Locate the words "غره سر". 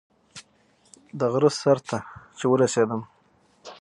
1.31-1.77